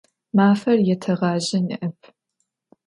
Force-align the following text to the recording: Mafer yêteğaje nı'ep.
Mafer 0.35 0.79
yêteğaje 0.87 1.59
nı'ep. 1.67 1.99